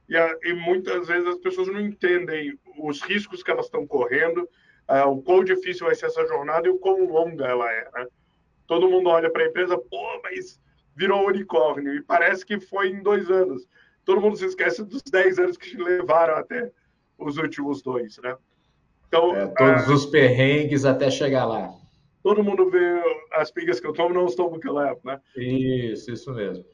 [0.09, 4.47] E, e, muitas vezes as pessoas não entendem os riscos que elas estão correndo,
[4.89, 7.89] uh, o quão difícil vai ser essa jornada e o quão longa ela é.
[7.93, 8.07] Né?
[8.67, 10.59] Todo mundo olha para a empresa, pô, mas
[10.95, 13.67] virou unicórnio, e parece que foi em dois anos
[14.05, 16.71] todo mundo se esquece dos 10 anos que levaram até
[17.17, 18.37] os últimos dois, né?
[19.07, 21.73] Então, é, todos os perrengues até chegar lá.
[22.23, 23.01] Todo mundo vê
[23.33, 25.19] as pingas que eu tomo, não estou no que eu levo, né?
[25.35, 26.65] Isso, isso mesmo.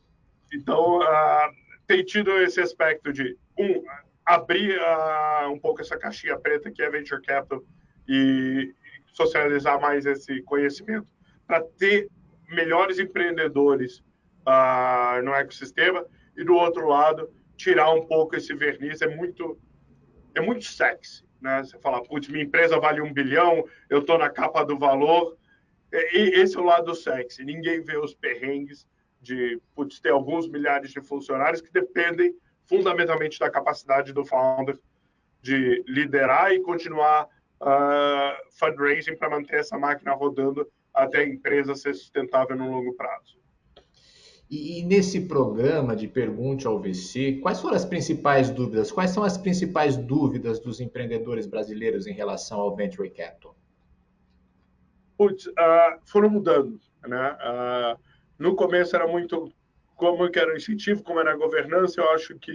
[0.54, 1.52] Então, uh,
[1.88, 3.84] tem tido esse aspecto de, um,
[4.26, 7.62] abrir uh, um pouco essa caixinha preta que é Venture Capital
[8.08, 8.74] e
[9.14, 11.08] socializar mais esse conhecimento,
[11.46, 12.08] para ter
[12.50, 14.04] melhores empreendedores
[14.48, 16.06] uh, no ecossistema
[16.38, 19.58] e do outro lado tirar um pouco esse verniz é muito
[20.34, 21.64] é muito sexy, né?
[21.64, 25.38] Você fala, putz, minha empresa vale um bilhão, eu estou na capa do valor.
[25.92, 27.44] E esse é o lado sexy.
[27.44, 28.88] Ninguém vê os perrengues
[29.22, 34.80] de putz, ter alguns milhares de funcionários que dependem fundamentalmente da capacidade do founder
[35.42, 41.94] de liderar e continuar uh, fundraising para manter essa máquina rodando até a empresa ser
[41.94, 43.41] sustentável no longo prazo.
[44.52, 48.92] E, nesse programa de Pergunte ao VC, quais foram as principais dúvidas?
[48.92, 53.56] Quais são as principais dúvidas dos empreendedores brasileiros em relação ao Venture Capital?
[55.18, 56.82] Putz, uh, foram mudando.
[57.08, 57.32] Né?
[57.32, 57.98] Uh,
[58.38, 59.50] no começo era muito
[59.96, 62.02] como era o incentivo, como era a governança.
[62.02, 62.52] Eu acho que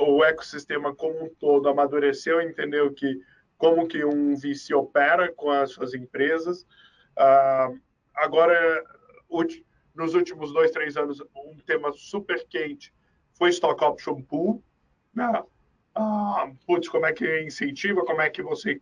[0.00, 3.20] o ecossistema como um todo amadureceu, entendeu que
[3.56, 6.62] como que um VC opera com as suas empresas.
[7.16, 7.78] Uh,
[8.16, 8.82] agora,
[9.94, 12.92] nos últimos dois, três anos, um tema super quente
[13.36, 14.62] foi Stock Option Pool.
[15.14, 15.42] Né?
[15.96, 18.80] Uh, putz, como é que incentiva, como é que você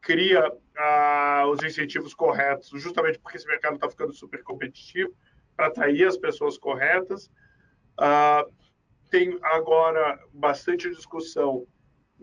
[0.00, 5.12] cria uh, os incentivos corretos, justamente porque esse mercado está ficando super competitivo,
[5.56, 7.30] para atrair as pessoas corretas.
[7.98, 8.50] Uh,
[9.10, 11.66] tem agora bastante discussão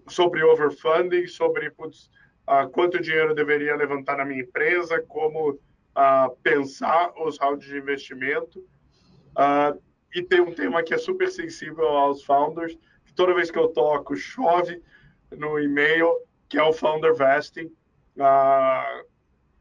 [0.08, 2.10] sobre overfunding, sobre putz,
[2.48, 5.60] uh, quanto dinheiro deveria levantar na minha empresa, como
[5.96, 8.60] uh, pensar os rounds de investimento.
[9.32, 9.82] Uh,
[10.14, 13.70] e tem um tema que é super sensível aos founders, que toda vez que eu
[13.70, 14.82] toco, chove
[15.32, 16.08] no e-mail,
[16.48, 17.72] que é o founder vesting.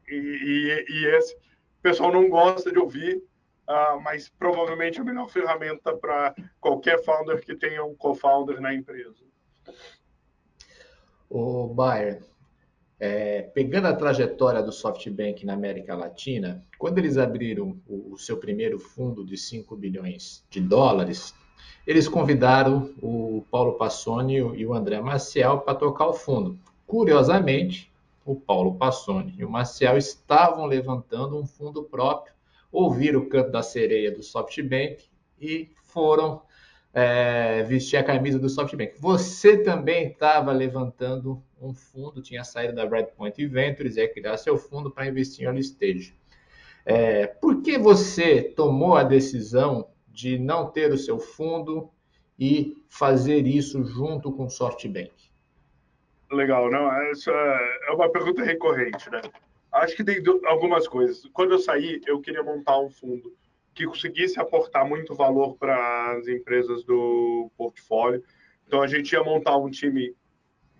[0.07, 3.21] E, e, e, esse o pessoal não gosta de ouvir,
[4.01, 9.25] mas provavelmente é a melhor ferramenta para qualquer founder que tenha um co-founder na empresa.
[11.29, 12.23] O Bayer,
[12.99, 18.37] é, pegando a trajetória do SoftBank na América Latina, quando eles abriram o, o, seu
[18.37, 21.33] primeiro fundo de 5 bilhões de dólares,
[21.85, 26.57] eles convidaram o Paulo Passoni e o André Maciel para tocar o fundo.
[26.87, 27.91] Curiosamente,
[28.25, 32.33] o Paulo Passoni e o Maciel estavam levantando um fundo próprio,
[32.71, 35.03] ouviram o canto da sereia do SoftBank
[35.39, 36.41] e foram
[36.93, 38.95] é, vestir a camisa do SoftBank.
[38.99, 44.57] Você também estava levantando um fundo, tinha saído da Redpoint Ventures e ia criar seu
[44.57, 46.15] fundo para investir em early stage.
[46.85, 51.89] É, por que você tomou a decisão de não ter o seu fundo
[52.37, 55.11] e fazer isso junto com o SoftBank?
[56.31, 59.21] Legal, não, essa é uma pergunta recorrente, né?
[59.71, 61.27] Acho que tem algumas coisas.
[61.33, 63.33] Quando eu saí, eu queria montar um fundo
[63.73, 68.23] que conseguisse aportar muito valor para as empresas do portfólio.
[68.65, 70.15] Então a gente ia montar um time,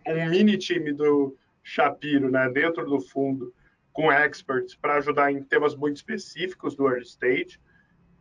[0.08, 3.54] um mini time do Shapiro, né, dentro do fundo,
[3.92, 7.60] com experts para ajudar em temas muito específicos do early stage.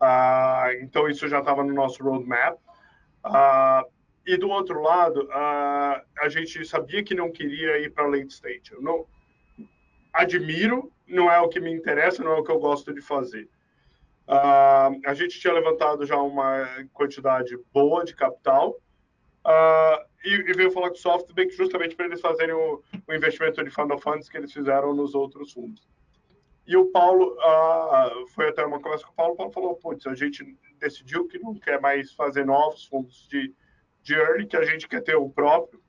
[0.01, 2.57] Uh, então isso já estava no nosso roadmap.
[3.25, 3.91] Uh,
[4.27, 8.73] e do outro lado, uh, a gente sabia que não queria ir para late stage.
[8.73, 9.07] Eu não
[10.13, 13.49] admiro, não é o que me interessa, não é o que eu gosto de fazer.
[14.27, 18.75] A gente tinha levantado já uma quantidade boa de capital
[19.47, 23.63] uh, e, e, veio falar com o SoftBank justamente para eles fazerem o, o, investimento
[23.63, 25.87] de fund of funds que eles fizeram nos outros fundos.
[26.67, 29.35] E o Paulo uh, foi até uma conversa com o Paulo.
[29.35, 33.55] O Paulo falou: Putz, a gente decidiu que não quer mais fazer novos fundos de,
[34.03, 35.83] de early, que a gente quer ter o próprio.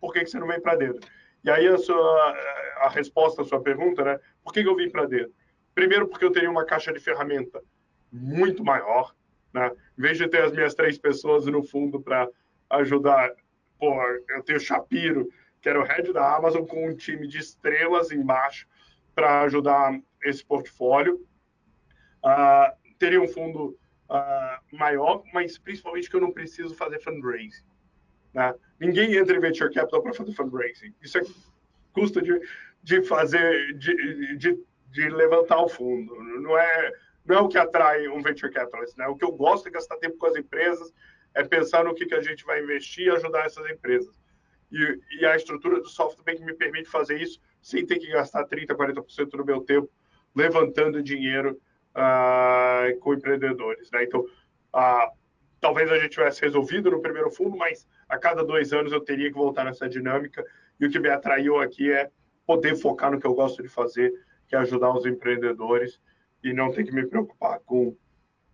[0.00, 1.06] Por que, que você não vem para dentro?
[1.44, 2.36] E aí a, sua,
[2.78, 4.18] a resposta à sua pergunta, né?
[4.42, 5.34] Por que, que eu vim para dentro?
[5.74, 7.62] Primeiro, porque eu teria uma caixa de ferramenta
[8.10, 9.14] muito maior,
[9.52, 9.70] né?
[9.98, 12.28] Em vez de ter as minhas três pessoas no fundo para
[12.70, 13.32] ajudar,
[13.78, 13.94] pô,
[14.28, 15.28] eu tenho Shapiro,
[15.60, 18.66] que era o head da Amazon, com um time de estrelas embaixo
[19.14, 21.26] para ajudar esse portfólio.
[22.24, 23.78] Uh, teria um fundo
[24.10, 27.64] uh, maior, mas principalmente que eu não preciso fazer fundraising.
[28.34, 28.54] Né?
[28.78, 30.94] Ninguém entra em venture capital para fazer fundraising.
[31.00, 31.22] Isso é
[31.92, 32.38] custo de,
[32.82, 34.58] de fazer, de, de
[34.96, 36.14] de levantar o fundo.
[36.40, 36.92] Não é,
[37.24, 38.96] não é o que atrai um venture capitalist.
[38.96, 39.06] Né?
[39.06, 40.92] O que eu gosto é gastar tempo com as empresas,
[41.36, 44.18] é pensar no que, que a gente vai investir e ajudar essas empresas.
[44.72, 48.68] E, e a estrutura do SoftBank me permite fazer isso sem ter que gastar 30%,
[48.68, 49.88] 40% do meu tempo
[50.34, 51.60] levantando dinheiro
[51.94, 53.90] uh, com empreendedores.
[53.90, 54.04] Né?
[54.04, 54.24] Então,
[55.60, 59.28] talvez a gente tivesse resolvido no primeiro fundo, mas a cada dois anos eu teria
[59.28, 60.44] que voltar nessa dinâmica.
[60.80, 62.10] E o que me atraiu aqui é
[62.46, 64.10] poder focar no que eu gosto de fazer,
[64.48, 66.00] que é ajudar os empreendedores
[66.42, 67.94] e não ter que me preocupar com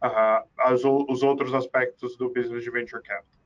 [0.03, 3.43] uh, as, os outros aspectos do business de venture capital.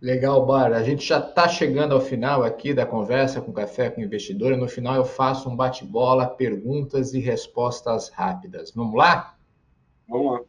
[0.00, 0.72] Legal, Bar.
[0.74, 4.56] A gente já está chegando ao final aqui da conversa com Café com Investidor e
[4.56, 8.70] no final eu faço um bate-bola, perguntas e respostas rápidas.
[8.72, 9.34] Vamos lá?
[10.06, 10.40] Vamos lá.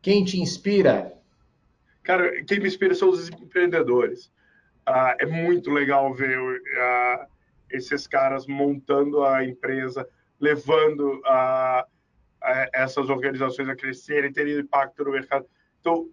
[0.00, 1.12] Quem te inspira?
[2.02, 4.32] Cara, quem me inspira são os empreendedores.
[4.86, 6.38] Ah, é muito legal ver
[6.78, 7.26] ah,
[7.70, 10.08] esses caras montando a empresa,
[10.40, 11.86] levando ah,
[12.72, 15.46] essas organizações a crescerem, terem impacto no mercado.
[15.80, 16.08] Então,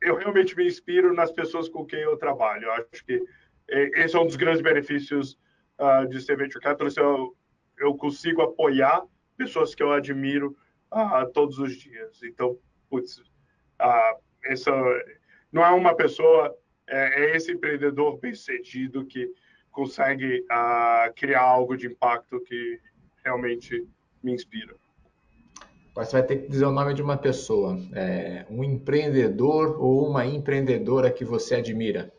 [0.00, 2.64] eu realmente me inspiro nas pessoas com quem eu trabalho.
[2.64, 3.22] Eu acho que
[3.68, 5.38] esse é um dos grandes benefícios
[5.78, 6.98] uh, de ser venture capitalist.
[6.98, 7.36] Eu,
[7.78, 9.02] eu consigo apoiar
[9.36, 10.56] pessoas que eu admiro
[10.92, 12.22] uh, todos os dias.
[12.22, 12.58] Então,
[12.88, 14.72] putz, uh, essa
[15.52, 16.56] não é uma pessoa,
[16.86, 19.28] é, é esse empreendedor bem-sucedido que
[19.70, 20.42] consegue
[21.16, 22.80] criar algo de impacto que
[23.22, 23.86] realmente
[24.22, 24.74] me inspira.
[25.96, 30.26] Você vai ter que dizer o nome de uma pessoa, é, um empreendedor ou uma
[30.26, 32.12] empreendedora que você admira.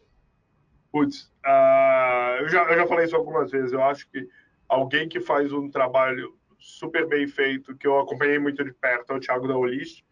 [0.91, 3.71] Putz, uh, eu, já, eu já falei isso algumas vezes.
[3.71, 4.27] Eu acho que
[4.67, 9.15] alguém que faz um trabalho super bem feito, que eu acompanhei muito de perto, é
[9.15, 10.03] o Thiago da Olist.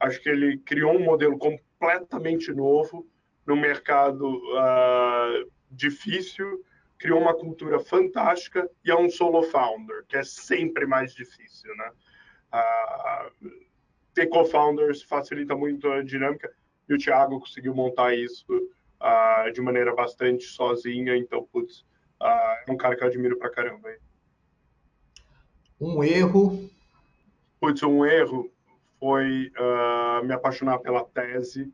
[0.00, 3.06] Acho que ele criou um modelo completamente novo
[3.46, 6.64] no mercado uh, difícil,
[6.98, 11.92] criou uma cultura fantástica e é um solo founder, que é sempre mais difícil, né?
[14.14, 16.52] Ter co-founders facilita muito a dinâmica
[16.88, 18.46] e o Thiago conseguiu montar isso
[19.00, 21.80] uh, de maneira bastante sozinha, então, putz,
[22.20, 23.88] uh, é um cara que eu admiro pra caramba.
[25.80, 26.68] Um erro?
[27.60, 28.50] Putz, um erro
[28.98, 31.72] foi uh, me apaixonar pela tese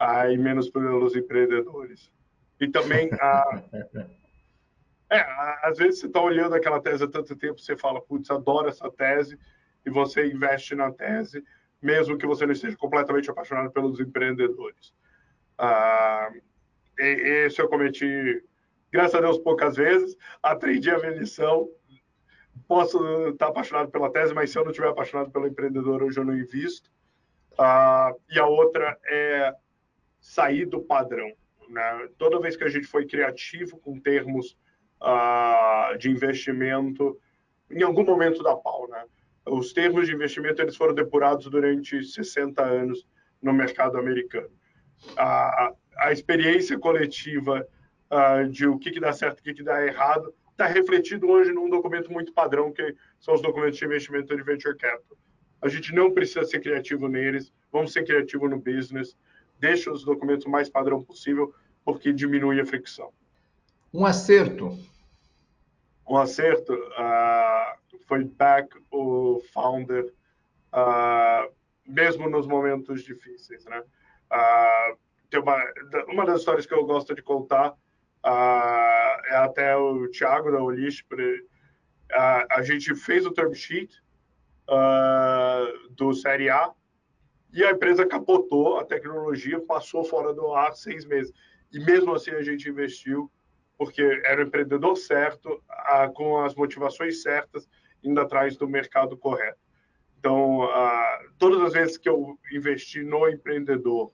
[0.00, 2.12] uh, e menos pelos empreendedores.
[2.60, 3.08] E também,
[5.10, 5.20] é,
[5.62, 8.90] às vezes você está olhando aquela tese há tanto tempo, você fala, putz, adoro essa
[8.90, 9.38] tese,
[9.84, 11.44] e você investe na tese,
[11.80, 14.94] mesmo que você não esteja completamente apaixonado pelos empreendedores.
[15.58, 16.40] Uh,
[16.98, 18.42] esse eu cometi,
[18.92, 20.16] graças a Deus, poucas vezes.
[20.42, 21.68] Aprendi a ver lição.
[22.68, 26.24] Posso estar apaixonado pela tese, mas se eu não estiver apaixonado pelo empreendedor, hoje eu
[26.24, 26.90] não invisto.
[27.52, 29.54] Uh, e a outra é
[30.20, 31.32] sair do padrão.
[31.68, 32.08] Né?
[32.18, 34.56] Toda vez que a gente foi criativo com termos
[35.00, 37.18] uh, de investimento,
[37.70, 39.04] em algum momento da pau, né?
[39.46, 43.06] Os termos de investimento eles foram depurados durante 60 anos
[43.40, 44.50] no mercado americano.
[45.16, 47.66] A, a experiência coletiva
[48.10, 51.28] uh, de o que, que dá certo e o que, que dá errado está refletido
[51.28, 55.16] hoje num documento muito padrão, que são os documentos de investimento de venture capital.
[55.62, 59.16] A gente não precisa ser criativo neles, vamos ser criativo no business,
[59.58, 63.12] deixa os documentos mais padrão possível, porque diminui a fricção.
[63.92, 64.78] Um acerto.
[66.08, 66.72] Um acerto.
[66.72, 70.12] Uh, foi back o founder,
[70.72, 71.52] uh,
[71.86, 73.82] mesmo nos momentos difíceis, né?
[74.32, 75.58] Uh, tem uma,
[76.08, 77.70] uma das histórias que eu gosto de contar
[78.24, 81.04] uh, é até o Thiago da Olish,
[82.50, 84.02] a gente fez o term sheet
[85.96, 86.72] do Série A
[87.52, 91.32] e a empresa capotou, a tecnologia passou fora do ar seis meses.
[91.72, 93.30] E mesmo assim a gente investiu,
[93.78, 95.62] porque era o empreendedor certo,
[96.14, 97.68] com as motivações certas,
[98.02, 99.58] indo atrás do mercado correto.
[100.18, 104.12] Então, uh, todas as vezes que eu investi no empreendedor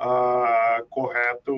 [0.00, 1.52] uh, correto,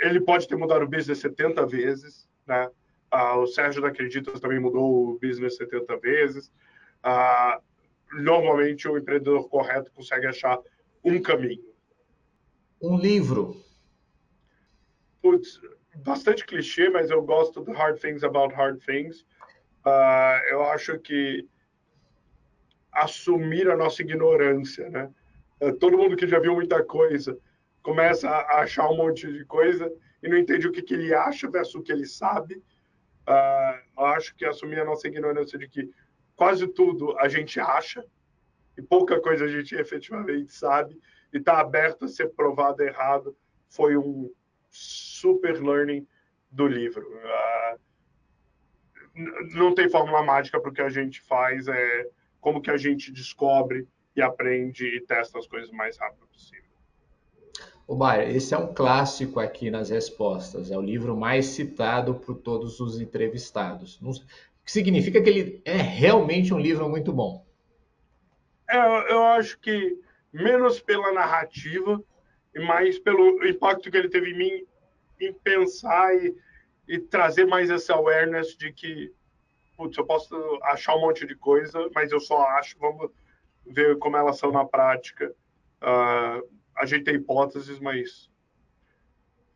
[0.00, 2.68] ele pode ter mudado o business 70 vezes, né?
[3.14, 6.52] Uh, o Sérgio da Acreditas também mudou o business 70 vezes.
[8.12, 10.58] normalmente, o empreendedor correto consegue achar
[11.04, 11.62] um caminho.
[12.82, 13.62] Um livro.
[15.22, 15.60] Putz,
[15.94, 19.24] bastante clichê, mas eu gosto do Hard Things About Hard Things
[19.86, 21.48] uh, eu acho que
[22.92, 25.10] assumir a nossa ignorância, né?
[25.60, 27.38] Uh, todo mundo que já viu muita coisa
[27.82, 29.90] começa a achar um monte de coisa
[30.22, 32.56] e não entende o que, que ele acha versus o que ele sabe.
[33.28, 35.88] Uh, eu acho que assumir a nossa ignorância de que
[36.34, 38.04] quase tudo a gente acha
[38.76, 41.00] e pouca coisa a gente efetivamente sabe
[41.32, 43.36] e está aberto a ser provado errado
[43.68, 44.30] foi um
[44.70, 46.06] super learning
[46.50, 47.06] do livro.
[47.06, 47.85] Uh,
[49.54, 52.08] não tem fórmula mágica para o que a gente faz, é
[52.40, 56.64] como que a gente descobre e aprende e testa as coisas mais rápido possível.
[57.88, 62.80] O esse é um clássico aqui nas respostas, é o livro mais citado por todos
[62.80, 64.00] os entrevistados.
[64.02, 64.12] O
[64.64, 67.46] que significa que ele é realmente um livro muito bom.
[68.68, 70.00] É, eu acho que
[70.32, 72.02] menos pela narrativa
[72.52, 74.66] e mais pelo impacto que ele teve em mim
[75.20, 76.34] em pensar e
[76.88, 79.12] e trazer mais essa awareness de que,
[79.76, 83.10] putz, eu posso achar um monte de coisa, mas eu só acho, vamos
[83.66, 85.34] ver como elas são na prática.
[85.82, 88.30] Uh, ajeitei hipóteses, mas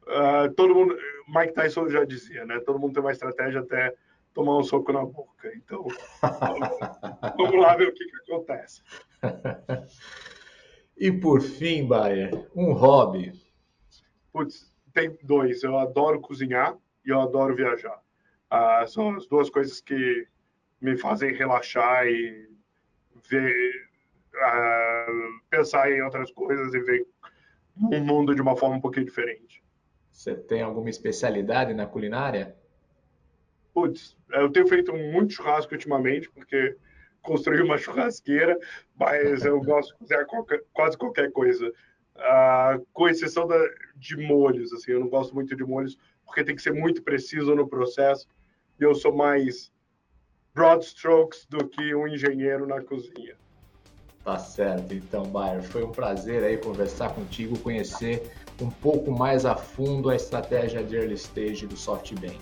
[0.02, 0.96] uh, todo mundo,
[1.28, 2.58] Mike Tyson já dizia, né?
[2.60, 3.94] Todo mundo tem uma estratégia até
[4.34, 5.52] tomar um soco na boca.
[5.54, 5.86] Então,
[7.38, 8.82] vamos lá ver o que, que acontece.
[10.96, 13.32] e por fim, Bayer, um hobby.
[14.32, 15.62] Putz, tem dois.
[15.62, 16.76] Eu adoro cozinhar
[17.10, 18.00] e eu adoro viajar.
[18.52, 20.26] Uh, são as duas coisas que
[20.80, 22.48] me fazem relaxar e
[23.28, 23.88] ver,
[24.34, 27.06] uh, pensar em outras coisas e ver
[27.76, 29.62] o mundo de uma forma um pouquinho diferente.
[30.10, 32.56] Você tem alguma especialidade na culinária?
[33.72, 36.76] Putz, eu tenho feito muito churrasco ultimamente, porque
[37.22, 38.58] construí uma churrasqueira,
[38.96, 41.72] mas eu gosto de cozinhar qualquer, quase qualquer coisa.
[42.16, 43.56] Uh, com exceção da,
[43.96, 45.96] de molhos, assim, eu não gosto muito de molhos,
[46.30, 48.26] porque tem que ser muito preciso no processo,
[48.78, 49.72] e eu sou mais
[50.54, 53.34] broad strokes do que um engenheiro na cozinha.
[54.24, 59.56] Tá certo, então, Bayer, foi um prazer aí conversar contigo, conhecer um pouco mais a
[59.56, 62.38] fundo a estratégia de early stage do SoftBank.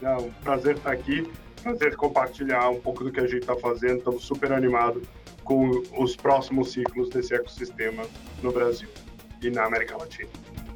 [0.00, 1.28] É um prazer estar aqui,
[1.62, 3.98] prazer compartilhar um pouco do que a gente está fazendo.
[3.98, 5.02] Estamos super animados
[5.42, 8.04] com os próximos ciclos desse ecossistema
[8.42, 8.88] no Brasil
[9.42, 10.28] e na América Latina.